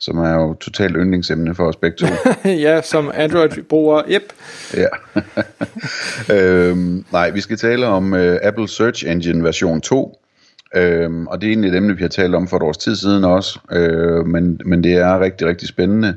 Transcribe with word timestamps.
som 0.00 0.18
er 0.18 0.34
jo 0.34 0.54
totalt 0.54 0.96
yndlingsemne 0.96 1.54
for 1.54 1.68
os 1.68 1.76
begge 1.76 1.96
to. 1.96 2.06
ja, 2.66 2.82
som 2.82 3.10
Android-bruger. 3.14 4.02
Yep. 4.10 4.32
ja. 4.74 4.88
øhm, 6.34 7.04
nej, 7.12 7.30
vi 7.30 7.40
skal 7.40 7.56
tale 7.56 7.86
om 7.86 8.12
uh, 8.12 8.36
Apple 8.42 8.68
Search 8.68 9.10
Engine 9.10 9.44
version 9.44 9.80
2. 9.80 10.18
Øhm, 10.76 11.26
og 11.26 11.40
det 11.40 11.46
er 11.46 11.50
egentlig 11.50 11.70
et 11.70 11.76
emne, 11.76 11.96
vi 11.96 12.02
har 12.02 12.08
talt 12.08 12.34
om 12.34 12.48
for 12.48 12.56
et 12.56 12.62
års 12.62 12.78
tid 12.78 12.96
siden 12.96 13.24
også. 13.24 13.58
Øh, 13.72 14.26
men, 14.26 14.60
men 14.64 14.84
det 14.84 14.92
er 14.92 15.20
rigtig, 15.20 15.46
rigtig 15.46 15.68
spændende. 15.68 16.16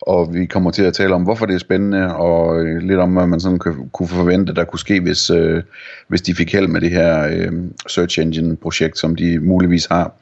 Og 0.00 0.34
vi 0.34 0.46
kommer 0.46 0.70
til 0.70 0.82
at 0.82 0.94
tale 0.94 1.14
om, 1.14 1.22
hvorfor 1.22 1.46
det 1.46 1.54
er 1.54 1.58
spændende, 1.58 2.16
og 2.16 2.60
øh, 2.60 2.82
lidt 2.82 2.98
om, 2.98 3.12
hvad 3.12 3.26
man 3.26 3.40
sådan 3.40 3.58
kunne, 3.58 3.88
kunne 3.92 4.08
forvente, 4.08 4.54
der 4.54 4.64
kunne 4.64 4.78
ske, 4.78 5.00
hvis, 5.00 5.30
øh, 5.30 5.62
hvis 6.08 6.22
de 6.22 6.34
fik 6.34 6.52
held 6.52 6.66
med 6.66 6.80
det 6.80 6.90
her 6.90 7.28
øh, 7.30 7.52
Search 7.88 8.20
Engine-projekt, 8.20 8.98
som 8.98 9.16
de 9.16 9.38
muligvis 9.38 9.86
har. 9.86 10.12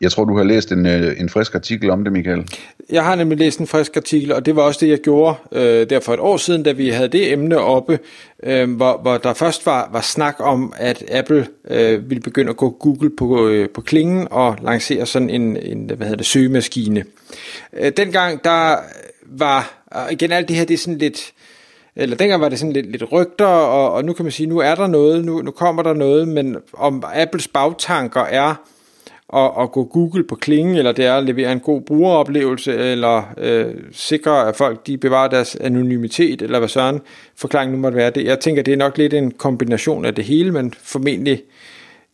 Jeg 0.00 0.12
tror, 0.12 0.24
du 0.24 0.36
har 0.36 0.44
læst 0.44 0.72
en, 0.72 0.86
øh, 0.86 1.20
en 1.20 1.28
frisk 1.28 1.54
artikel 1.54 1.90
om 1.90 2.04
det, 2.04 2.12
Michael. 2.12 2.48
Jeg 2.90 3.04
har 3.04 3.14
nemlig 3.14 3.38
læst 3.38 3.58
en 3.58 3.66
frisk 3.66 3.96
artikel, 3.96 4.32
og 4.32 4.46
det 4.46 4.56
var 4.56 4.62
også 4.62 4.80
det, 4.80 4.90
jeg 4.90 4.98
gjorde 4.98 5.36
øh, 5.52 5.90
der 5.90 6.00
for 6.00 6.14
et 6.14 6.20
år 6.20 6.36
siden, 6.36 6.62
da 6.62 6.72
vi 6.72 6.88
havde 6.88 7.08
det 7.08 7.32
emne 7.32 7.58
oppe, 7.58 7.98
øh, 8.42 8.76
hvor, 8.76 8.98
hvor 9.02 9.16
der 9.16 9.34
først 9.34 9.66
var, 9.66 9.88
var 9.92 10.00
snak 10.00 10.36
om, 10.38 10.72
at 10.76 11.04
Apple 11.10 11.46
øh, 11.70 12.10
ville 12.10 12.20
begynde 12.20 12.50
at 12.50 12.56
gå 12.56 12.70
Google 12.70 13.10
på, 13.16 13.48
øh, 13.48 13.68
på 13.68 13.80
klingen 13.80 14.28
og 14.30 14.56
lancere 14.62 15.06
sådan 15.06 15.30
en, 15.30 15.56
en 15.56 15.86
hvad 15.86 16.06
hedder 16.06 16.16
det, 16.16 16.26
søgemaskine. 16.26 17.04
Øh, 17.76 17.92
dengang 17.96 18.44
der 18.44 18.76
var, 19.26 19.84
og 19.86 20.12
igen 20.12 20.32
alt 20.32 20.48
det 20.48 20.56
her, 20.56 20.64
det 20.64 20.74
er 20.74 20.78
sådan 20.78 20.98
lidt, 20.98 21.32
eller 21.96 22.16
dengang 22.16 22.40
var 22.40 22.48
det 22.48 22.58
sådan 22.58 22.72
lidt, 22.72 22.90
lidt 22.90 23.12
rygter, 23.12 23.46
og, 23.46 23.92
og 23.92 24.04
nu 24.04 24.12
kan 24.12 24.24
man 24.24 24.32
sige, 24.32 24.46
nu 24.46 24.58
er 24.58 24.74
der 24.74 24.86
noget, 24.86 25.24
nu, 25.24 25.42
nu 25.42 25.50
kommer 25.50 25.82
der 25.82 25.94
noget, 25.94 26.28
men 26.28 26.56
om 26.72 27.04
Apples 27.14 27.48
bagtanker 27.48 28.20
er 28.20 28.54
at, 29.36 29.62
at 29.62 29.72
gå 29.72 29.84
Google 29.84 30.24
på 30.24 30.34
klingen, 30.34 30.76
eller 30.76 30.92
det 30.92 31.04
er 31.04 31.14
at 31.14 31.24
levere 31.24 31.52
en 31.52 31.60
god 31.60 31.80
brugeroplevelse, 31.80 32.74
eller 32.76 33.22
øh, 33.38 33.74
sikre, 33.92 34.48
at 34.48 34.56
folk 34.56 34.86
de 34.86 34.98
bevarer 34.98 35.28
deres 35.28 35.56
anonymitet, 35.56 36.42
eller 36.42 36.58
hvad 36.58 36.68
sådan 36.68 37.00
forklaring 37.36 37.72
nu 37.72 37.78
måtte 37.78 37.96
være 37.96 38.10
det. 38.10 38.24
Jeg 38.24 38.40
tænker, 38.40 38.62
det 38.62 38.72
er 38.72 38.76
nok 38.76 38.98
lidt 38.98 39.14
en 39.14 39.30
kombination 39.30 40.04
af 40.04 40.14
det 40.14 40.24
hele, 40.24 40.52
men 40.52 40.74
formentlig 40.78 41.42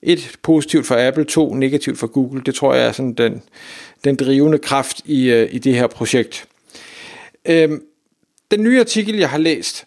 et 0.03 0.33
positivt 0.43 0.87
for 0.87 1.09
Apple, 1.09 1.25
to 1.25 1.55
negativt 1.55 1.99
for 1.99 2.07
Google. 2.07 2.43
Det 2.47 2.55
tror 2.55 2.75
jeg 2.75 2.87
er 2.87 2.93
sådan 2.93 3.13
den, 3.13 3.43
den 4.05 4.17
drivende 4.17 4.59
kraft 4.59 5.01
i, 5.05 5.31
øh, 5.31 5.49
i 5.53 5.59
det 5.59 5.75
her 5.75 5.87
projekt. 5.87 6.47
Øhm, 7.45 7.83
den 8.51 8.63
nye 8.63 8.81
artikel, 8.81 9.17
jeg 9.17 9.31
har 9.31 9.39
læst, 9.39 9.85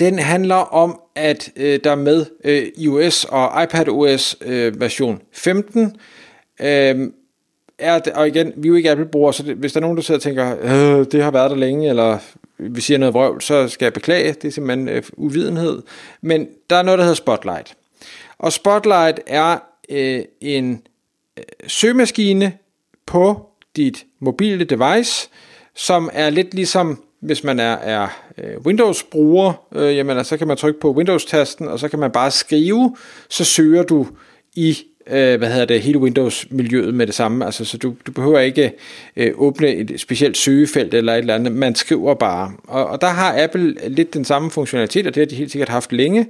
den 0.00 0.18
handler 0.18 0.54
om, 0.54 1.00
at 1.18 1.50
øh, 1.56 1.80
der 1.84 1.94
med 1.94 2.26
øh, 2.44 2.66
iOS 2.76 3.24
og 3.24 3.62
iPadOS 3.62 4.36
øh, 4.40 4.80
version 4.80 5.22
15 5.32 5.96
øh, 6.60 7.10
er 7.78 7.98
det, 7.98 8.12
og 8.12 8.28
igen, 8.28 8.52
vi 8.56 8.68
er 8.68 8.70
jo 8.70 8.74
ikke 8.74 8.90
Apple-brugere, 8.90 9.34
så 9.34 9.42
det, 9.42 9.56
hvis 9.56 9.72
der 9.72 9.78
er 9.78 9.82
nogen, 9.82 9.96
der 9.96 10.02
sidder 10.02 10.18
og 10.18 10.22
tænker, 10.22 10.56
øh, 10.62 11.06
det 11.12 11.22
har 11.22 11.30
været 11.30 11.50
der 11.50 11.56
længe, 11.56 11.88
eller 11.88 12.18
vi 12.58 12.80
siger 12.80 12.98
noget 12.98 13.14
vrøvl, 13.14 13.42
så 13.42 13.68
skal 13.68 13.86
jeg 13.86 13.92
beklage, 13.92 14.32
det 14.32 14.44
er 14.44 14.52
simpelthen 14.52 14.88
øh, 14.88 15.02
uvidenhed. 15.16 15.82
Men 16.20 16.48
der 16.70 16.76
er 16.76 16.82
noget, 16.82 16.98
der 16.98 17.04
hedder 17.04 17.14
Spotlight. 17.14 17.76
Og 18.38 18.52
Spotlight 18.52 19.20
er 19.26 19.58
øh, 19.90 20.24
en 20.40 20.82
øh, 21.38 21.44
søgemaskine 21.66 22.52
på 23.06 23.46
dit 23.76 24.06
mobile 24.20 24.64
device, 24.64 25.28
som 25.74 26.10
er 26.12 26.30
lidt 26.30 26.54
ligesom 26.54 27.02
hvis 27.20 27.44
man 27.44 27.60
er, 27.60 27.72
er 27.72 28.08
øh, 28.38 28.58
Windows-bruger, 28.66 29.52
øh, 29.74 29.96
jamen, 29.96 30.16
altså, 30.16 30.28
så 30.28 30.36
kan 30.36 30.48
man 30.48 30.56
trykke 30.56 30.80
på 30.80 30.92
Windows-tasten, 30.92 31.68
og 31.68 31.78
så 31.78 31.88
kan 31.88 31.98
man 31.98 32.10
bare 32.10 32.30
skrive, 32.30 32.96
så 33.28 33.44
søger 33.44 33.82
du 33.82 34.06
i 34.54 34.78
øh, 35.10 35.38
hvad 35.38 35.48
hedder 35.48 35.64
det, 35.64 35.80
hele 35.80 35.98
Windows-miljøet 35.98 36.94
med 36.94 37.06
det 37.06 37.14
samme. 37.14 37.44
Altså, 37.44 37.64
så 37.64 37.78
du, 37.78 37.94
du 38.06 38.12
behøver 38.12 38.38
ikke 38.38 38.72
øh, 39.16 39.32
åbne 39.34 39.74
et 39.74 40.00
specielt 40.00 40.36
søgefelt 40.36 40.94
eller 40.94 41.12
et 41.14 41.18
eller 41.18 41.34
andet. 41.34 41.52
Man 41.52 41.74
skriver 41.74 42.14
bare. 42.14 42.52
Og, 42.68 42.86
og 42.86 43.00
der 43.00 43.06
har 43.06 43.42
Apple 43.42 43.88
lidt 43.88 44.14
den 44.14 44.24
samme 44.24 44.50
funktionalitet, 44.50 45.06
og 45.06 45.14
det 45.14 45.20
har 45.20 45.26
de 45.26 45.34
helt 45.34 45.52
sikkert 45.52 45.68
haft 45.68 45.92
længe. 45.92 46.26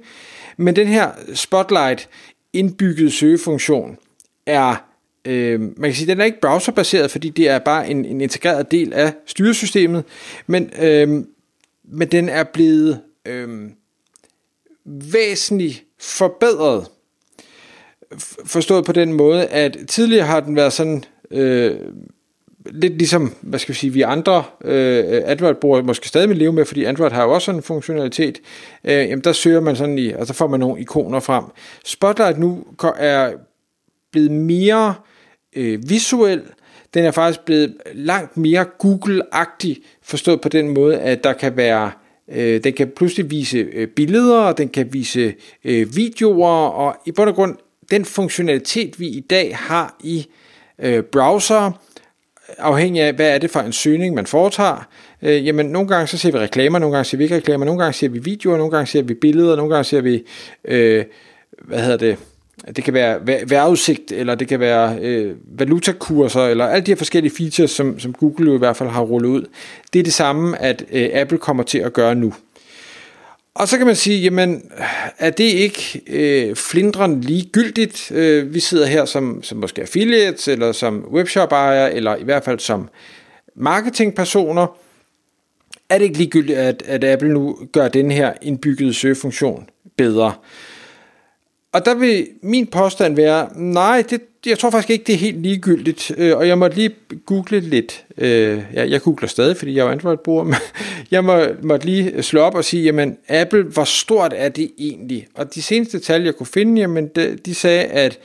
Men 0.56 0.76
den 0.76 0.86
her 0.86 1.10
Spotlight 1.34 2.08
indbygget 2.52 3.12
søgefunktion 3.12 3.96
er 4.46 4.87
Øh, 5.24 5.60
man 5.60 5.90
kan 5.90 5.94
sige, 5.94 6.04
at 6.04 6.08
den 6.08 6.20
er 6.20 6.24
ikke 6.24 6.40
browserbaseret, 6.40 7.10
fordi 7.10 7.28
det 7.28 7.48
er 7.48 7.58
bare 7.58 7.90
en, 7.90 8.04
en 8.04 8.20
integreret 8.20 8.70
del 8.70 8.92
af 8.92 9.12
styresystemet, 9.26 10.04
men, 10.46 10.70
øh, 10.80 11.08
men 11.84 12.08
den 12.12 12.28
er 12.28 12.44
blevet 12.44 13.00
øh, 13.26 13.70
væsentligt 14.84 15.84
forbedret. 16.00 16.86
Forstået 18.44 18.84
på 18.84 18.92
den 18.92 19.12
måde, 19.12 19.46
at 19.46 19.76
tidligere 19.88 20.26
har 20.26 20.40
den 20.40 20.56
været 20.56 20.72
sådan... 20.72 21.04
Øh, 21.30 21.76
lidt 22.70 22.92
ligesom, 22.92 23.34
hvad 23.40 23.58
skal 23.58 23.72
vi 23.72 23.78
sige, 23.78 23.92
vi 23.92 24.02
andre 24.02 24.44
øh, 24.64 25.22
Android-brugere 25.24 25.82
måske 25.82 26.08
stadig 26.08 26.28
vil 26.28 26.36
leve 26.36 26.52
med, 26.52 26.64
fordi 26.64 26.84
Android 26.84 27.10
har 27.10 27.22
jo 27.22 27.30
også 27.34 27.44
sådan 27.46 27.58
en 27.58 27.62
funktionalitet, 27.62 28.38
øh, 28.84 28.92
jamen 28.92 29.20
der 29.20 29.32
søger 29.32 29.60
man 29.60 29.76
sådan 29.76 29.98
i, 29.98 30.12
og 30.12 30.26
så 30.26 30.32
får 30.32 30.46
man 30.46 30.60
nogle 30.60 30.80
ikoner 30.80 31.20
frem. 31.20 31.44
Spotlight 31.84 32.38
nu 32.38 32.64
er 32.96 33.32
blevet 34.12 34.30
mere 34.30 34.94
øh, 35.56 35.78
visuel. 35.88 36.42
Den 36.94 37.04
er 37.04 37.10
faktisk 37.10 37.44
blevet 37.44 37.76
langt 37.94 38.36
mere 38.36 38.66
Google-agtig, 38.84 39.76
forstået 40.02 40.40
på 40.40 40.48
den 40.48 40.68
måde, 40.68 41.00
at 41.00 41.24
der 41.24 41.32
kan 41.32 41.56
være 41.56 41.90
øh, 42.30 42.64
den 42.64 42.72
kan 42.72 42.92
pludselig 42.96 43.30
vise 43.30 43.58
øh, 43.58 43.88
billeder, 43.88 44.38
og 44.38 44.58
den 44.58 44.68
kan 44.68 44.92
vise 44.92 45.34
øh, 45.64 45.96
videoer, 45.96 46.68
og 46.68 46.96
i 47.06 47.12
bund 47.12 47.28
og 47.28 47.34
grund, 47.34 47.56
den 47.90 48.04
funktionalitet, 48.04 49.00
vi 49.00 49.06
i 49.06 49.20
dag 49.20 49.56
har 49.56 49.96
i 50.04 50.26
øh, 50.78 51.02
browser, 51.02 51.72
afhængig 52.58 53.02
af, 53.02 53.12
hvad 53.12 53.34
er 53.34 53.38
det 53.38 53.50
for 53.50 53.60
en 53.60 53.72
søgning, 53.72 54.14
man 54.14 54.26
foretager. 54.26 54.88
Øh, 55.22 55.46
jamen, 55.46 55.66
nogle 55.66 55.88
gange 55.88 56.06
så 56.06 56.18
ser 56.18 56.32
vi 56.32 56.38
reklamer, 56.38 56.78
nogle 56.78 56.94
gange 56.94 57.04
ser 57.04 57.18
vi 57.18 57.24
ikke 57.24 57.36
reklamer, 57.36 57.64
nogle 57.64 57.80
gange 57.80 57.92
ser 57.92 58.08
vi 58.08 58.18
videoer, 58.18 58.56
nogle 58.56 58.70
gange 58.70 58.86
ser 58.86 59.02
vi 59.02 59.14
billeder, 59.14 59.56
nogle 59.56 59.74
gange 59.74 59.84
ser 59.84 60.00
vi, 60.00 60.24
øh, 60.64 61.04
hvad 61.64 61.82
hedder 61.82 61.96
det, 61.96 62.18
det 62.76 62.84
kan 62.84 62.94
være 62.94 63.20
vejrudsigt, 63.48 64.12
eller 64.12 64.34
det 64.34 64.48
kan 64.48 64.60
være 64.60 64.98
øh, 65.00 65.34
valutakurser, 65.58 66.46
eller 66.46 66.66
alle 66.66 66.86
de 66.86 66.90
her 66.90 66.96
forskellige 66.96 67.34
features, 67.36 67.70
som, 67.70 67.98
som 67.98 68.12
Google 68.12 68.50
jo 68.50 68.54
i 68.54 68.58
hvert 68.58 68.76
fald 68.76 68.88
har 68.88 69.02
rullet 69.02 69.28
ud. 69.28 69.44
Det 69.92 69.98
er 69.98 70.02
det 70.02 70.12
samme, 70.12 70.62
at 70.62 70.84
øh, 70.92 71.10
Apple 71.12 71.38
kommer 71.38 71.62
til 71.62 71.78
at 71.78 71.92
gøre 71.92 72.14
nu. 72.14 72.34
Og 73.54 73.68
så 73.68 73.78
kan 73.78 73.86
man 73.86 73.96
sige, 73.96 74.20
jamen, 74.20 74.70
er 75.18 75.30
det 75.30 75.44
ikke 75.44 76.02
øh, 76.06 76.56
flindrende 76.56 77.20
ligegyldigt? 77.20 78.12
Øh, 78.14 78.54
vi 78.54 78.60
sidder 78.60 78.86
her 78.86 79.04
som, 79.04 79.42
som 79.42 79.58
måske 79.58 79.82
affiliates, 79.82 80.48
eller 80.48 80.72
som 80.72 81.08
webshop-ejer, 81.12 81.86
eller 81.86 82.16
i 82.16 82.24
hvert 82.24 82.44
fald 82.44 82.58
som 82.58 82.88
marketingpersoner. 83.56 84.78
Er 85.88 85.98
det 85.98 86.04
ikke 86.04 86.18
ligegyldigt, 86.18 86.58
at, 86.58 86.82
at 86.86 87.04
Apple 87.04 87.28
nu 87.28 87.58
gør 87.72 87.88
den 87.88 88.10
her 88.10 88.32
indbyggede 88.42 88.94
søgefunktion 88.94 89.68
bedre? 89.96 90.32
Og 91.72 91.84
der 91.84 91.94
vil 91.94 92.28
min 92.42 92.66
påstand 92.66 93.16
være, 93.16 93.48
nej, 93.54 94.04
det, 94.10 94.20
jeg 94.46 94.58
tror 94.58 94.70
faktisk 94.70 94.90
ikke, 94.90 95.04
det 95.04 95.14
er 95.14 95.18
helt 95.18 95.42
ligegyldigt. 95.42 96.12
Øh, 96.16 96.36
og 96.36 96.48
jeg 96.48 96.58
må 96.58 96.68
lige 96.68 96.94
google 97.26 97.60
lidt. 97.60 98.04
Øh, 98.18 98.62
jeg, 98.72 98.90
jeg 98.90 99.02
googler 99.02 99.28
stadig, 99.28 99.56
fordi 99.56 99.74
jeg 99.74 99.86
er 99.86 99.90
Android-bruger. 99.90 100.44
Men 100.52 100.54
jeg 101.10 101.24
må, 101.24 101.40
måtte 101.62 101.86
lige 101.86 102.22
slå 102.22 102.40
op 102.40 102.54
og 102.54 102.64
sige, 102.64 102.82
jamen 102.82 103.16
Apple, 103.28 103.62
hvor 103.62 103.84
stort 103.84 104.32
er 104.36 104.48
det 104.48 104.70
egentlig? 104.78 105.26
Og 105.34 105.54
de 105.54 105.62
seneste 105.62 105.98
tal, 105.98 106.22
jeg 106.22 106.34
kunne 106.34 106.46
finde, 106.46 106.80
jamen 106.80 107.08
de, 107.08 107.36
de 107.36 107.54
sagde, 107.54 107.84
at 107.84 108.18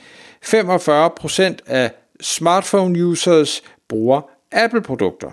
45% 0.44 1.42
af 1.66 1.90
smartphone-users 2.20 3.62
bruger 3.88 4.30
Apple-produkter. 4.52 5.30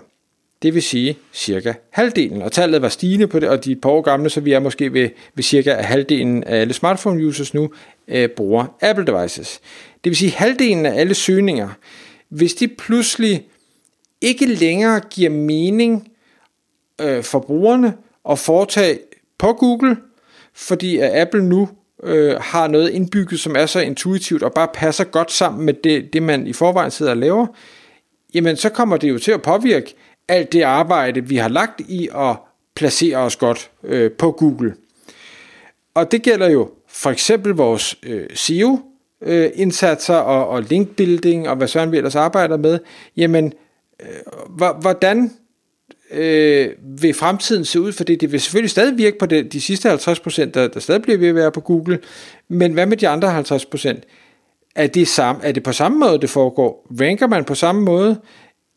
Det 0.62 0.74
vil 0.74 0.82
sige 0.82 1.18
cirka 1.32 1.72
halvdelen. 1.90 2.42
Og 2.42 2.52
tallet 2.52 2.82
var 2.82 2.88
stigende 2.88 3.26
på 3.26 3.38
det, 3.38 3.48
og 3.48 3.64
de 3.64 3.70
er 3.70 3.76
et 3.76 3.80
par 3.80 3.90
år 3.90 4.00
gamle, 4.00 4.30
så 4.30 4.40
vi 4.40 4.52
er 4.52 4.60
måske 4.60 4.92
ved, 4.92 5.08
ved 5.34 5.44
cirka 5.44 5.74
halvdelen 5.74 6.44
af 6.44 6.60
alle 6.60 6.74
smartphone-users 6.74 7.54
nu 7.54 7.70
øh, 8.08 8.28
bruger 8.28 8.76
Apple 8.80 9.06
devices. 9.06 9.60
Det 10.04 10.10
vil 10.10 10.16
sige 10.16 10.30
halvdelen 10.30 10.86
af 10.86 11.00
alle 11.00 11.14
søgninger, 11.14 11.68
hvis 12.28 12.54
de 12.54 12.68
pludselig 12.68 13.46
ikke 14.20 14.46
længere 14.46 15.00
giver 15.10 15.30
mening 15.30 16.08
øh, 17.00 17.22
for 17.22 17.38
brugerne 17.38 17.94
at 18.30 18.38
foretage 18.38 18.98
på 19.38 19.52
Google, 19.52 19.96
fordi 20.54 20.98
at 20.98 21.20
Apple 21.20 21.44
nu 21.44 21.68
øh, 22.02 22.34
har 22.40 22.68
noget 22.68 22.90
indbygget, 22.90 23.40
som 23.40 23.56
er 23.56 23.66
så 23.66 23.80
intuitivt 23.80 24.42
og 24.42 24.52
bare 24.52 24.68
passer 24.74 25.04
godt 25.04 25.32
sammen 25.32 25.66
med 25.66 25.74
det, 25.74 26.12
det 26.12 26.22
man 26.22 26.46
i 26.46 26.52
forvejen 26.52 26.90
sidder 26.90 27.12
og 27.12 27.18
laver, 27.18 27.46
jamen 28.34 28.56
så 28.56 28.68
kommer 28.68 28.96
det 28.96 29.08
jo 29.08 29.18
til 29.18 29.32
at 29.32 29.42
påvirke 29.42 29.94
alt 30.28 30.52
det 30.52 30.62
arbejde, 30.62 31.28
vi 31.28 31.36
har 31.36 31.48
lagt 31.48 31.80
i 31.80 32.08
at 32.14 32.36
placere 32.74 33.16
os 33.16 33.36
godt 33.36 33.70
øh, 33.84 34.10
på 34.10 34.30
Google. 34.30 34.74
Og 35.94 36.12
det 36.12 36.22
gælder 36.22 36.50
jo 36.50 36.70
for 36.88 37.10
eksempel 37.10 37.52
vores 37.52 37.96
øh, 38.02 38.26
SEO, 38.34 38.80
øh, 39.22 39.50
indsatser 39.54 40.14
og, 40.14 40.48
og 40.48 40.62
linkbuilding 40.62 41.48
og 41.48 41.56
hvad 41.56 41.68
Søren 41.68 41.92
vi 41.92 41.96
ellers 41.96 42.16
arbejder 42.16 42.56
med, 42.56 42.78
jamen, 43.16 43.52
øh, 44.00 44.68
hvordan 44.80 45.30
øh, 46.10 46.70
vil 46.80 47.14
fremtiden 47.14 47.64
se 47.64 47.80
ud? 47.80 47.92
Fordi 47.92 48.16
det 48.16 48.32
vil 48.32 48.40
selvfølgelig 48.40 48.70
stadig 48.70 48.98
virke 48.98 49.18
på 49.18 49.26
det, 49.26 49.52
de 49.52 49.60
sidste 49.60 49.92
50%, 49.92 50.44
der, 50.44 50.68
der 50.68 50.80
stadig 50.80 51.02
bliver 51.02 51.18
ved 51.18 51.28
at 51.28 51.34
være 51.34 51.52
på 51.52 51.60
Google, 51.60 51.98
men 52.48 52.72
hvad 52.72 52.86
med 52.86 52.96
de 52.96 53.08
andre 53.08 53.40
50%? 53.40 54.00
Er 54.74 54.86
det, 54.86 55.08
samme, 55.08 55.44
er 55.44 55.52
det 55.52 55.62
på 55.62 55.72
samme 55.72 55.98
måde, 55.98 56.20
det 56.20 56.30
foregår? 56.30 56.86
Ranker 57.00 57.26
man 57.26 57.44
på 57.44 57.54
samme 57.54 57.82
måde? 57.82 58.20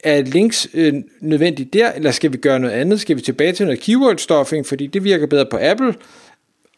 Er 0.03 0.21
links 0.21 0.68
øh, 0.74 0.94
nødvendigt 1.21 1.74
der, 1.74 1.92
eller 1.92 2.12
skal 2.12 2.33
vi 2.33 2.38
gøre 2.38 2.59
noget 2.59 2.74
andet? 2.74 3.01
Skal 3.01 3.15
vi 3.15 3.21
tilbage 3.21 3.51
til 3.51 3.65
noget 3.65 3.81
keyword 3.81 4.18
stuffing, 4.18 4.65
fordi 4.65 4.88
det 4.88 5.03
virker 5.03 5.27
bedre 5.27 5.45
på 5.51 5.57
Apple? 5.62 5.95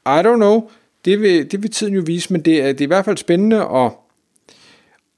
I 0.05 0.19
don't 0.25 0.35
know. 0.35 0.69
Det 1.05 1.21
vil, 1.21 1.51
det 1.51 1.63
vil 1.63 1.71
tiden 1.71 1.93
jo 1.93 2.03
vise, 2.05 2.33
men 2.33 2.41
det 2.41 2.61
er, 2.61 2.67
det 2.67 2.81
er 2.81 2.85
i 2.85 2.87
hvert 2.87 3.05
fald 3.05 3.17
spændende 3.17 3.57
at, 3.57 3.91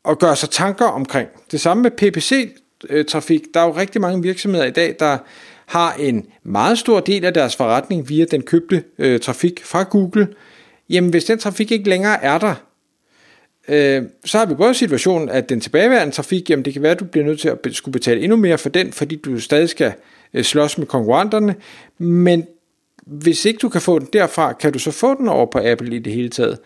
at 0.09 0.19
gøre 0.19 0.35
sig 0.35 0.49
tanker 0.49 0.85
omkring. 0.85 1.29
Det 1.51 1.61
samme 1.61 1.83
med 1.83 1.91
PPC-trafik. 1.91 3.41
Øh, 3.41 3.47
der 3.53 3.59
er 3.59 3.65
jo 3.65 3.71
rigtig 3.71 4.01
mange 4.01 4.21
virksomheder 4.21 4.65
i 4.65 4.71
dag, 4.71 4.95
der 4.99 5.17
har 5.65 5.93
en 5.93 6.25
meget 6.43 6.79
stor 6.79 6.99
del 6.99 7.25
af 7.25 7.33
deres 7.33 7.55
forretning 7.55 8.09
via 8.09 8.25
den 8.25 8.41
købte 8.41 8.83
øh, 8.97 9.19
trafik 9.19 9.65
fra 9.65 9.83
Google. 9.83 10.27
Jamen 10.89 11.09
hvis 11.09 11.25
den 11.25 11.39
trafik 11.39 11.71
ikke 11.71 11.89
længere 11.89 12.23
er 12.23 12.37
der, 12.37 12.55
øh, 13.69 14.03
så 14.25 14.37
har 14.37 14.45
vi 14.45 14.53
både 14.53 14.73
situationen, 14.73 15.29
at 15.29 15.49
den 15.49 15.61
tilbageværende 15.61 16.15
trafik, 16.15 16.49
jamen 16.49 16.65
det 16.65 16.73
kan 16.73 16.81
være, 16.81 16.91
at 16.91 16.99
du 16.99 17.05
bliver 17.05 17.25
nødt 17.25 17.39
til 17.39 17.49
at 17.49 17.57
skulle 17.71 17.93
betale 17.93 18.21
endnu 18.21 18.37
mere 18.37 18.57
for 18.57 18.69
den, 18.69 18.91
fordi 18.91 19.15
du 19.15 19.39
stadig 19.39 19.69
skal 19.69 19.93
øh, 20.33 20.43
slås 20.43 20.77
med 20.77 20.87
konkurrenterne, 20.87 21.55
men 21.97 22.47
hvis 23.05 23.45
ikke 23.45 23.57
du 23.57 23.69
kan 23.69 23.81
få 23.81 23.99
den 23.99 24.07
derfra, 24.13 24.53
kan 24.53 24.73
du 24.73 24.79
så 24.79 24.91
få 24.91 25.15
den 25.15 25.27
over 25.27 25.45
på 25.45 25.59
Apple 25.63 25.95
i 25.95 25.99
det 25.99 26.13
hele 26.13 26.29
taget? 26.29 26.57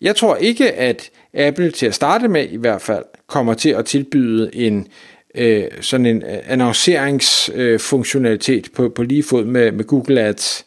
Jeg 0.00 0.16
tror 0.16 0.36
ikke, 0.36 0.72
at 0.72 1.10
Apple 1.34 1.70
til 1.70 1.86
at 1.86 1.94
starte 1.94 2.28
med 2.28 2.48
i 2.48 2.56
hvert 2.56 2.82
fald 2.82 3.04
kommer 3.26 3.54
til 3.54 3.70
at 3.70 3.84
tilbyde 3.84 4.50
en 4.54 4.86
øh, 5.34 5.64
sådan 5.80 6.06
en 6.06 6.22
øh, 6.22 6.38
annonceringsfunktionalitet 6.46 8.66
øh, 8.66 8.72
på, 8.74 8.88
på 8.88 9.02
lige 9.02 9.22
fod 9.22 9.44
med, 9.44 9.72
med 9.72 9.84
Google 9.84 10.20
Ads. 10.20 10.66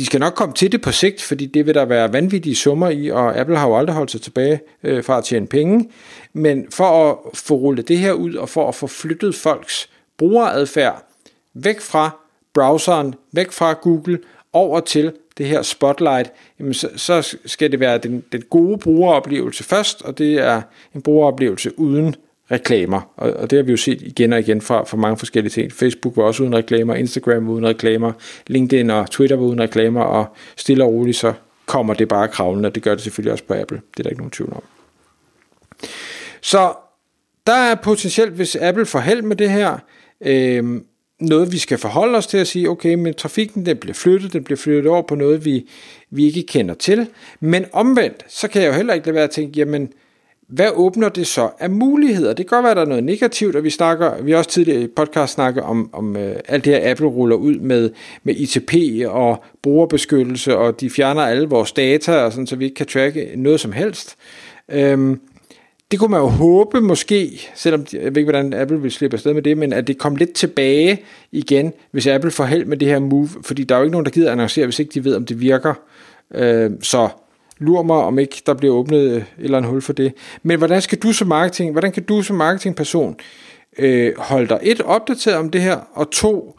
De 0.00 0.06
skal 0.06 0.20
nok 0.20 0.34
komme 0.34 0.54
til 0.54 0.72
det 0.72 0.80
på 0.80 0.92
sigt, 0.92 1.22
fordi 1.22 1.46
det 1.46 1.66
vil 1.66 1.74
der 1.74 1.84
være 1.84 2.12
vanvittige 2.12 2.56
summer 2.56 2.88
i, 2.88 3.08
og 3.08 3.38
Apple 3.38 3.56
har 3.56 3.68
jo 3.68 3.76
aldrig 3.76 3.96
holdt 3.96 4.10
sig 4.10 4.20
tilbage 4.20 4.60
øh, 4.82 5.04
fra 5.04 5.18
at 5.18 5.24
tjene 5.24 5.46
penge. 5.46 5.90
Men 6.32 6.66
for 6.70 7.10
at 7.10 7.16
få 7.34 7.54
rullet 7.54 7.88
det 7.88 7.98
her 7.98 8.12
ud, 8.12 8.34
og 8.34 8.48
for 8.48 8.68
at 8.68 8.74
få 8.74 8.86
flyttet 8.86 9.34
folks 9.34 9.90
brugeradfærd 10.18 11.06
væk 11.54 11.80
fra 11.80 12.10
browseren, 12.54 13.14
væk 13.32 13.52
fra 13.52 13.72
Google, 13.72 14.18
over 14.52 14.80
til 14.80 15.12
det 15.38 15.46
her 15.46 15.62
Spotlight, 15.62 16.32
jamen 16.58 16.74
så, 16.74 16.88
så 16.96 17.36
skal 17.46 17.72
det 17.72 17.80
være 17.80 17.98
den, 17.98 18.24
den 18.32 18.42
gode 18.50 18.78
brugeroplevelse 18.78 19.64
først, 19.64 20.02
og 20.02 20.18
det 20.18 20.34
er 20.34 20.62
en 20.94 21.02
brugeroplevelse 21.02 21.78
uden 21.78 22.14
reklamer. 22.50 23.00
Og, 23.16 23.32
og 23.32 23.50
det 23.50 23.56
har 23.56 23.62
vi 23.62 23.70
jo 23.70 23.76
set 23.76 24.02
igen 24.02 24.32
og 24.32 24.40
igen 24.40 24.60
fra, 24.60 24.84
fra 24.84 24.96
mange 24.96 25.16
forskellige 25.16 25.50
ting. 25.50 25.72
Facebook 25.72 26.16
var 26.16 26.22
også 26.22 26.42
uden 26.42 26.54
reklamer, 26.54 26.94
Instagram 26.94 27.46
var 27.46 27.52
uden 27.52 27.66
reklamer, 27.66 28.12
LinkedIn 28.46 28.90
og 28.90 29.10
Twitter 29.10 29.36
var 29.36 29.44
uden 29.44 29.60
reklamer, 29.60 30.02
og 30.02 30.26
stille 30.56 30.84
og 30.84 30.92
roligt 30.92 31.16
så 31.16 31.32
kommer 31.66 31.94
det 31.94 32.08
bare 32.08 32.28
kravlende, 32.28 32.66
og 32.66 32.74
det 32.74 32.82
gør 32.82 32.94
det 32.94 33.02
selvfølgelig 33.02 33.32
også 33.32 33.44
på 33.44 33.54
Apple. 33.54 33.80
Det 33.90 33.98
er 33.98 34.02
der 34.02 34.10
ikke 34.10 34.20
nogen 34.20 34.30
tvivl 34.30 34.52
om. 34.52 34.62
Så 36.40 36.72
der 37.46 37.52
er 37.52 37.74
potentielt, 37.74 38.32
hvis 38.32 38.56
Apple 38.56 38.86
får 38.86 39.00
held 39.00 39.22
med 39.22 39.36
det 39.36 39.50
her, 39.50 39.78
øh, 40.20 40.80
noget, 41.20 41.52
vi 41.52 41.58
skal 41.58 41.78
forholde 41.78 42.18
os 42.18 42.26
til 42.26 42.38
at 42.38 42.46
sige, 42.46 42.70
okay, 42.70 42.94
men 42.94 43.14
trafikken 43.14 43.66
den 43.66 43.76
bliver 43.76 43.94
flyttet, 43.94 44.32
den 44.32 44.44
bliver 44.44 44.58
flyttet 44.58 44.86
over 44.86 45.02
på 45.02 45.14
noget, 45.14 45.44
vi, 45.44 45.68
vi 46.10 46.26
ikke 46.26 46.42
kender 46.42 46.74
til. 46.74 47.08
Men 47.40 47.64
omvendt, 47.72 48.24
så 48.28 48.48
kan 48.48 48.62
jeg 48.62 48.68
jo 48.68 48.74
heller 48.74 48.94
ikke 48.94 49.06
lade 49.06 49.14
være 49.14 49.24
at 49.24 49.30
tænke, 49.30 49.58
jamen, 49.58 49.92
hvad 50.50 50.70
åbner 50.74 51.08
det 51.08 51.26
så 51.26 51.50
af 51.58 51.70
muligheder? 51.70 52.32
Det 52.32 52.48
kan 52.48 52.56
godt 52.56 52.62
være, 52.62 52.70
at 52.70 52.76
der 52.76 52.82
er 52.82 52.86
noget 52.86 53.04
negativt, 53.04 53.56
og 53.56 53.64
vi 53.64 53.70
snakker, 53.70 54.22
vi 54.22 54.30
har 54.30 54.38
også 54.38 54.50
tidligere 54.50 54.82
i 54.82 54.86
podcast 54.86 55.34
snakket 55.34 55.62
om, 55.62 55.90
om 55.92 56.16
øh, 56.16 56.36
alt 56.48 56.64
det 56.64 56.72
her 56.72 56.90
Apple 56.90 57.06
ruller 57.06 57.36
ud 57.36 57.54
med, 57.54 57.90
med 58.22 58.34
ITP 58.34 58.74
og 59.06 59.44
brugerbeskyttelse, 59.62 60.56
og 60.56 60.80
de 60.80 60.90
fjerner 60.90 61.22
alle 61.22 61.48
vores 61.48 61.72
data, 61.72 62.16
og 62.16 62.32
sådan, 62.32 62.46
så 62.46 62.56
vi 62.56 62.64
ikke 62.64 62.74
kan 62.74 62.86
tracke 62.86 63.30
noget 63.36 63.60
som 63.60 63.72
helst. 63.72 64.16
Øhm, 64.68 65.20
det 65.90 65.98
kunne 65.98 66.10
man 66.10 66.20
jo 66.20 66.26
håbe 66.26 66.80
måske, 66.80 67.50
selvom 67.54 67.86
jeg 67.92 68.00
ved 68.00 68.16
ikke, 68.16 68.30
hvordan 68.30 68.54
Apple 68.54 68.80
vil 68.80 68.90
slippe 68.90 69.14
afsted 69.14 69.34
med 69.34 69.42
det, 69.42 69.58
men 69.58 69.72
at 69.72 69.86
det 69.86 69.98
kom 69.98 70.16
lidt 70.16 70.32
tilbage 70.32 71.02
igen, 71.32 71.72
hvis 71.90 72.06
Apple 72.06 72.30
får 72.30 72.44
held 72.44 72.64
med 72.64 72.76
det 72.76 72.88
her 72.88 72.98
move, 72.98 73.28
fordi 73.42 73.64
der 73.64 73.74
er 73.74 73.78
jo 73.78 73.84
ikke 73.84 73.92
nogen, 73.92 74.04
der 74.04 74.10
gider 74.10 74.32
annoncere, 74.32 74.66
hvis 74.66 74.78
ikke 74.78 74.90
de 74.94 75.04
ved, 75.04 75.14
om 75.14 75.26
det 75.26 75.40
virker. 75.40 75.74
Øh, 76.34 76.70
så 76.82 77.08
lur 77.60 77.82
mig, 77.82 77.96
om 77.96 78.18
ikke 78.18 78.42
der 78.46 78.54
bliver 78.54 78.74
åbnet 78.74 79.10
øh, 79.10 79.16
et 79.16 79.24
eller 79.38 79.58
andet 79.58 79.70
hul 79.70 79.82
for 79.82 79.92
det. 79.92 80.14
Men 80.42 80.58
hvordan 80.58 80.82
skal 80.82 80.98
du 80.98 81.12
som 81.12 81.28
marketing, 81.28 81.72
hvordan 81.72 81.92
kan 81.92 82.02
du 82.02 82.22
som 82.22 82.36
marketingperson 82.36 83.16
øh, 83.78 84.12
holde 84.18 84.48
dig 84.48 84.58
et 84.62 84.80
opdateret 84.80 85.36
om 85.36 85.50
det 85.50 85.62
her, 85.62 85.76
og 85.92 86.10
to, 86.10 86.58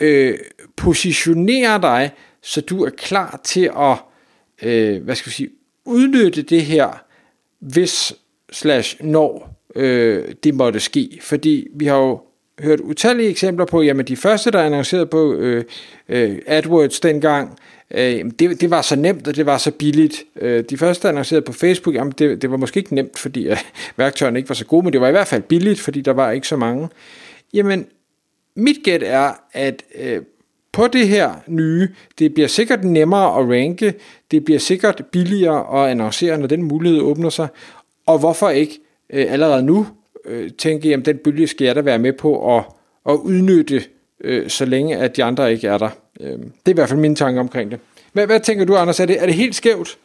øh, 0.00 0.38
positionere 0.76 1.80
dig, 1.80 2.10
så 2.42 2.60
du 2.60 2.84
er 2.84 2.90
klar 2.90 3.40
til 3.44 3.70
at, 3.78 3.96
øh, 4.62 5.02
hvad 5.02 5.14
skal 5.14 5.30
vi 5.30 5.34
sige, 5.34 5.50
udnytte 5.84 6.42
det 6.42 6.62
her, 6.62 7.04
hvis 7.60 8.14
slash 8.52 9.04
når 9.04 9.56
øh, 9.76 10.24
det 10.44 10.54
måtte 10.54 10.80
ske. 10.80 11.18
Fordi 11.22 11.66
vi 11.74 11.86
har 11.86 11.96
jo 11.96 12.20
hørt 12.60 12.80
utallige 12.80 13.28
eksempler 13.28 13.64
på, 13.64 13.82
jamen 13.82 14.06
de 14.06 14.16
første, 14.16 14.50
der 14.50 14.62
annoncerede 14.62 15.06
på 15.06 15.34
øh, 15.34 15.64
øh, 16.08 16.38
AdWords 16.46 17.00
dengang, 17.00 17.58
øh, 17.90 18.24
det, 18.38 18.60
det 18.60 18.70
var 18.70 18.82
så 18.82 18.96
nemt, 18.96 19.28
og 19.28 19.36
det 19.36 19.46
var 19.46 19.58
så 19.58 19.70
billigt. 19.70 20.24
Øh, 20.40 20.64
de 20.70 20.76
første, 20.76 21.02
der 21.02 21.08
annoncerede 21.08 21.44
på 21.44 21.52
Facebook, 21.52 21.94
jamen 21.94 22.12
det, 22.18 22.42
det 22.42 22.50
var 22.50 22.56
måske 22.56 22.78
ikke 22.78 22.94
nemt, 22.94 23.18
fordi 23.18 23.48
øh, 23.48 23.56
værktøjerne 23.96 24.38
ikke 24.38 24.48
var 24.48 24.54
så 24.54 24.64
gode, 24.64 24.84
men 24.84 24.92
det 24.92 25.00
var 25.00 25.08
i 25.08 25.12
hvert 25.12 25.28
fald 25.28 25.42
billigt, 25.42 25.80
fordi 25.80 26.00
der 26.00 26.12
var 26.12 26.30
ikke 26.30 26.48
så 26.48 26.56
mange. 26.56 26.88
Jamen, 27.54 27.86
mit 28.56 28.76
gæt 28.84 29.02
er, 29.02 29.32
at 29.52 29.82
øh, 29.98 30.22
på 30.72 30.86
det 30.86 31.08
her 31.08 31.32
nye, 31.46 31.88
det 32.18 32.34
bliver 32.34 32.48
sikkert 32.48 32.84
nemmere 32.84 33.40
at 33.40 33.48
ranke, 33.50 33.94
det 34.30 34.44
bliver 34.44 34.60
sikkert 34.60 35.02
billigere 35.12 35.84
at 35.84 35.90
annoncere, 35.90 36.38
når 36.38 36.46
den 36.46 36.62
mulighed 36.62 37.00
åbner 37.00 37.30
sig, 37.30 37.48
og 38.06 38.18
hvorfor 38.18 38.50
ikke 38.50 38.80
øh, 39.10 39.32
allerede 39.32 39.62
nu 39.62 39.86
øh, 40.26 40.50
tænke, 40.58 40.88
jamen 40.88 41.04
den 41.04 41.18
bølge 41.24 41.46
skal 41.46 41.64
jeg 41.64 41.74
da 41.74 41.80
være 41.80 41.98
med 41.98 42.12
på 42.12 42.56
at, 42.56 42.64
at 43.08 43.14
udnytte, 43.14 43.82
øh, 44.24 44.48
så 44.48 44.64
længe 44.64 44.96
at 44.96 45.16
de 45.16 45.24
andre 45.24 45.52
ikke 45.52 45.68
er 45.68 45.78
der. 45.78 45.90
Øh, 46.20 46.38
det 46.38 46.66
er 46.66 46.70
i 46.70 46.72
hvert 46.72 46.88
fald 46.88 47.00
mine 47.00 47.16
tanker 47.16 47.40
omkring 47.40 47.70
det. 47.70 47.80
Hvad, 48.12 48.26
hvad 48.26 48.40
tænker 48.40 48.64
du, 48.64 48.76
Anders? 48.76 49.00
Er 49.00 49.06
det, 49.06 49.22
er 49.22 49.26
det 49.26 49.34
helt 49.34 49.54
skævt? 49.54 49.98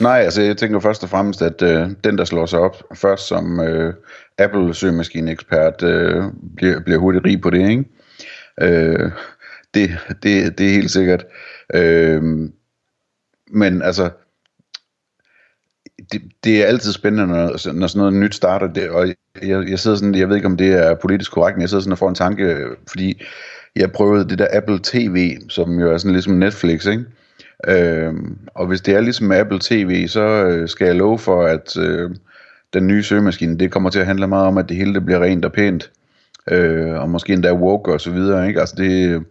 Nej, 0.00 0.20
altså 0.20 0.42
jeg 0.42 0.56
tænker 0.56 0.80
først 0.80 1.02
og 1.02 1.08
fremmest, 1.08 1.42
at 1.42 1.62
øh, 1.62 1.90
den, 2.04 2.18
der 2.18 2.24
slår 2.24 2.46
sig 2.46 2.58
op 2.58 2.82
først 2.94 3.26
som 3.26 3.60
øh, 3.60 3.94
Apple-søgemaskine-ekspert, 4.38 5.82
øh, 5.82 6.24
bliver, 6.56 6.80
bliver 6.80 6.98
hurtigt 6.98 7.24
rig 7.24 7.40
på 7.40 7.50
det, 7.50 7.70
ikke? 7.70 7.84
Øh, 8.60 9.10
det, 9.74 9.90
det, 10.22 10.58
det 10.58 10.66
er 10.66 10.70
helt 10.70 10.90
sikkert. 10.90 11.24
Øh, 11.74 12.22
men 13.50 13.82
altså, 13.82 14.10
det, 16.12 16.22
det 16.44 16.62
er 16.62 16.66
altid 16.66 16.92
spændende, 16.92 17.26
når, 17.26 17.72
når 17.72 17.86
sådan 17.86 17.98
noget 17.98 18.14
nyt 18.14 18.34
starter. 18.34 18.66
Det, 18.66 18.90
og 18.90 19.08
jeg, 19.42 19.68
jeg 19.68 19.78
sidder 19.78 19.96
sådan, 19.96 20.14
jeg 20.14 20.28
ved 20.28 20.36
ikke, 20.36 20.46
om 20.46 20.56
det 20.56 20.72
er 20.72 20.94
politisk 20.94 21.32
korrekt, 21.32 21.56
men 21.56 21.60
jeg 21.60 21.68
sidder 21.68 21.82
sådan 21.82 21.92
og 21.92 21.98
får 21.98 22.08
en 22.08 22.14
tanke, 22.14 22.56
fordi 22.88 23.22
jeg 23.76 23.92
prøvede 23.92 24.28
det 24.28 24.38
der 24.38 24.46
Apple 24.52 24.78
TV, 24.82 25.36
som 25.48 25.78
jo 25.80 25.92
er 25.92 25.98
sådan 25.98 26.12
ligesom 26.12 26.32
Netflix, 26.32 26.86
ikke? 26.86 27.04
Øhm, 27.68 28.38
og 28.54 28.66
hvis 28.66 28.80
det 28.80 28.94
er 28.94 29.00
ligesom 29.00 29.32
Apple 29.32 29.58
TV, 29.60 30.08
så 30.08 30.20
øh, 30.20 30.68
skal 30.68 30.86
jeg 30.86 30.96
love 30.96 31.18
for, 31.18 31.44
at 31.44 31.76
øh, 31.76 32.10
den 32.72 32.86
nye 32.86 33.02
søgemaskine, 33.02 33.58
det 33.58 33.70
kommer 33.70 33.90
til 33.90 34.00
at 34.00 34.06
handle 34.06 34.26
meget 34.26 34.46
om, 34.46 34.58
at 34.58 34.68
det 34.68 34.76
hele 34.76 34.94
det 34.94 35.04
bliver 35.04 35.22
rent 35.22 35.44
og 35.44 35.52
pænt. 35.52 35.90
Øh, 36.50 36.94
og 37.00 37.10
måske 37.10 37.32
endda 37.32 37.54
woke 37.54 37.92
og 37.92 38.00
så 38.00 38.10
videre, 38.10 38.48
ikke? 38.48 38.60
Altså 38.60 38.74
det, 38.78 39.22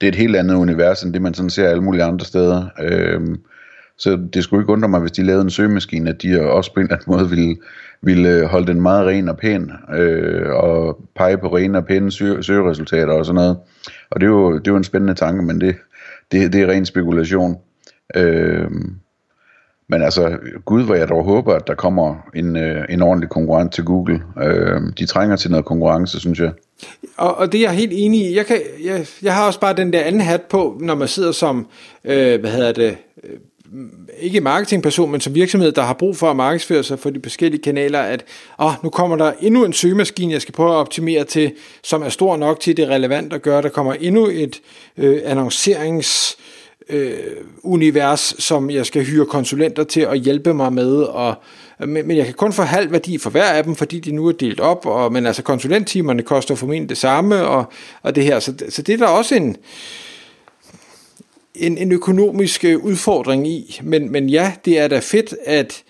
det 0.00 0.06
er 0.06 0.08
et 0.08 0.18
helt 0.18 0.36
andet 0.36 0.54
univers, 0.54 1.02
end 1.02 1.12
det 1.12 1.22
man 1.22 1.34
sådan 1.34 1.50
ser 1.50 1.68
alle 1.68 1.82
mulige 1.82 2.04
andre 2.04 2.26
steder. 2.26 2.66
Øh, 2.82 3.20
så 3.98 4.18
det 4.34 4.44
skulle 4.44 4.62
ikke 4.62 4.72
undre 4.72 4.88
mig, 4.88 5.00
hvis 5.00 5.12
de 5.12 5.22
lavede 5.22 5.42
en 5.42 5.50
søgemaskine, 5.50 6.10
at 6.10 6.22
de 6.22 6.40
også 6.40 6.74
på 6.74 6.80
en 6.80 6.86
eller 6.86 6.96
anden 6.96 7.12
måde 7.16 7.30
ville, 7.30 7.56
ville 8.02 8.28
øh, 8.28 8.44
holde 8.44 8.66
den 8.66 8.80
meget 8.80 9.06
ren 9.06 9.28
og 9.28 9.36
pæn, 9.36 9.70
øh, 9.94 10.50
og 10.54 10.98
pege 11.16 11.38
på 11.38 11.56
rene 11.56 11.78
og 11.78 11.86
pæne 11.86 12.12
sø, 12.12 12.40
søgeresultater 12.42 13.12
og 13.12 13.26
sådan 13.26 13.34
noget. 13.34 13.56
Og 14.10 14.20
det 14.20 14.26
er 14.26 14.30
jo, 14.30 14.58
det 14.58 14.68
er 14.68 14.72
jo 14.72 14.76
en 14.76 14.84
spændende 14.84 15.14
tanke, 15.14 15.42
men 15.42 15.60
det, 15.60 15.76
det, 16.32 16.52
det 16.52 16.62
er 16.62 16.66
ren 16.66 16.86
spekulation. 16.86 17.56
Øh, 18.16 18.70
men 19.88 20.02
altså, 20.02 20.38
gud, 20.64 20.84
hvor 20.84 20.94
jeg 20.94 21.08
dog 21.08 21.24
håber, 21.24 21.54
at 21.54 21.66
der 21.66 21.74
kommer 21.74 22.30
en, 22.34 22.56
øh, 22.56 22.84
en 22.88 23.02
ordentlig 23.02 23.28
konkurrent 23.28 23.72
til 23.72 23.84
Google. 23.84 24.22
Øh, 24.42 24.80
de 24.98 25.06
trænger 25.06 25.36
til 25.36 25.50
noget 25.50 25.66
konkurrence, 25.66 26.20
synes 26.20 26.40
jeg. 26.40 26.52
Og, 27.16 27.38
og 27.38 27.52
det 27.52 27.58
er 27.58 27.62
jeg 27.62 27.72
helt 27.72 27.92
enig 27.94 28.20
i. 28.20 28.36
Jeg, 28.36 28.46
kan, 28.46 28.56
jeg, 28.84 29.06
jeg 29.22 29.34
har 29.34 29.46
også 29.46 29.60
bare 29.60 29.76
den 29.76 29.92
der 29.92 30.00
anden 30.00 30.20
hat 30.20 30.42
på, 30.42 30.78
når 30.80 30.94
man 30.94 31.08
sidder 31.08 31.32
som, 31.32 31.66
øh, 32.04 32.40
hvad 32.40 32.50
hedder 32.50 32.72
det, 32.72 32.96
øh, 33.24 33.38
ikke 34.20 34.40
marketingperson, 34.40 35.10
men 35.10 35.20
som 35.20 35.34
virksomhed, 35.34 35.72
der 35.72 35.82
har 35.82 35.94
brug 35.94 36.16
for 36.16 36.30
at 36.30 36.36
markedsføre 36.36 36.82
sig 36.82 36.98
for 36.98 37.10
de 37.10 37.20
forskellige 37.22 37.62
kanaler, 37.62 38.00
at 38.00 38.24
oh, 38.58 38.72
nu 38.82 38.90
kommer 38.90 39.16
der 39.16 39.32
endnu 39.40 39.64
en 39.64 39.72
søgemaskine, 39.72 40.32
jeg 40.32 40.42
skal 40.42 40.54
prøve 40.54 40.70
at 40.70 40.76
optimere 40.76 41.24
til, 41.24 41.52
som 41.82 42.02
er 42.02 42.08
stor 42.08 42.36
nok 42.36 42.60
til, 42.60 42.76
det 42.76 42.84
er 42.84 42.88
relevant 42.88 43.32
at 43.32 43.42
gøre. 43.42 43.62
Der 43.62 43.68
kommer 43.68 43.92
endnu 43.92 44.26
et 44.26 44.60
øh, 44.96 45.20
annoncerings 45.24 46.36
øh, 46.88 47.16
univers, 47.62 48.34
som 48.38 48.70
jeg 48.70 48.86
skal 48.86 49.04
hyre 49.04 49.26
konsulenter 49.26 49.84
til 49.84 50.00
at 50.00 50.18
hjælpe 50.18 50.54
mig 50.54 50.72
med, 50.72 51.02
og, 51.02 51.34
men, 51.78 52.08
men 52.08 52.16
jeg 52.16 52.24
kan 52.24 52.34
kun 52.34 52.52
få 52.52 52.62
halv 52.62 52.92
værdi 52.92 53.18
for 53.18 53.30
hver 53.30 53.44
af 53.44 53.64
dem, 53.64 53.74
fordi 53.74 54.00
de 54.00 54.12
nu 54.12 54.26
er 54.26 54.32
delt 54.32 54.60
op, 54.60 54.86
og, 54.86 55.12
men 55.12 55.26
altså 55.26 55.42
konsulenttimerne 55.42 56.22
koster 56.22 56.54
formentlig 56.54 56.88
det 56.88 56.98
samme, 56.98 57.46
og, 57.46 57.64
og 58.02 58.14
det 58.14 58.24
her, 58.24 58.38
så, 58.38 58.54
så 58.68 58.82
det 58.82 58.92
er 58.92 58.98
der 58.98 59.06
også 59.06 59.34
en, 59.34 59.56
en, 61.54 61.78
en 61.78 61.92
økonomisk 61.92 62.64
øh, 62.64 62.84
udfordring 62.84 63.48
i, 63.48 63.80
men, 63.82 64.12
men 64.12 64.28
ja, 64.28 64.52
det 64.64 64.78
er 64.78 64.88
da 64.88 64.98
fedt, 64.98 65.34
at 65.44 65.82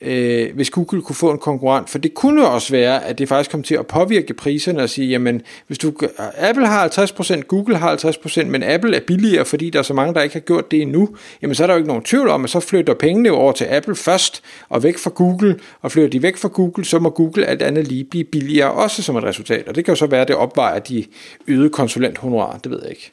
øh, 0.00 0.54
hvis 0.54 0.70
Google 0.70 1.02
kunne 1.02 1.16
få 1.16 1.30
en 1.30 1.38
konkurrent, 1.38 1.90
for 1.90 1.98
det 1.98 2.14
kunne 2.14 2.48
også 2.48 2.70
være, 2.70 3.04
at 3.04 3.18
det 3.18 3.28
faktisk 3.28 3.50
kom 3.50 3.62
til 3.62 3.74
at 3.74 3.86
påvirke 3.86 4.34
priserne 4.34 4.82
og 4.82 4.90
sige, 4.90 5.08
jamen, 5.08 5.42
hvis 5.66 5.78
du, 5.78 5.92
øh, 6.02 6.08
Apple 6.38 6.66
har 6.66 6.88
50%, 6.88 7.40
Google 7.40 7.76
har 7.76 7.96
50%, 7.96 8.44
men 8.44 8.62
Apple 8.62 8.96
er 8.96 9.00
billigere, 9.06 9.44
fordi 9.44 9.70
der 9.70 9.78
er 9.78 9.82
så 9.82 9.94
mange, 9.94 10.14
der 10.14 10.22
ikke 10.22 10.34
har 10.34 10.40
gjort 10.40 10.70
det 10.70 10.82
endnu, 10.82 11.08
jamen 11.42 11.54
så 11.54 11.62
er 11.62 11.66
der 11.66 11.74
jo 11.74 11.78
ikke 11.78 11.88
nogen 11.88 12.02
tvivl 12.02 12.28
om, 12.28 12.44
at 12.44 12.50
så 12.50 12.60
flytter 12.60 12.94
pengene 12.94 13.30
over 13.30 13.52
til 13.52 13.64
Apple 13.64 13.94
først, 13.94 14.42
og 14.68 14.82
væk 14.82 14.98
fra 14.98 15.10
Google, 15.14 15.58
og 15.82 15.92
flytter 15.92 16.10
de 16.10 16.22
væk 16.22 16.36
fra 16.36 16.48
Google, 16.48 16.84
så 16.84 16.98
må 16.98 17.10
Google 17.10 17.46
alt 17.46 17.62
andet 17.62 17.88
lige 17.88 18.04
blive 18.04 18.24
billigere, 18.24 18.72
også 18.72 19.02
som 19.02 19.16
et 19.16 19.24
resultat, 19.24 19.68
og 19.68 19.74
det 19.74 19.84
kan 19.84 19.92
jo 19.92 19.96
så 19.96 20.06
være, 20.06 20.22
at 20.22 20.28
det 20.28 20.36
opvejer 20.36 20.78
de 20.78 21.04
øgede 21.46 21.70
konsulenthonorarer, 21.70 22.58
det 22.58 22.70
ved 22.70 22.80
jeg 22.82 22.90
ikke. 22.90 23.12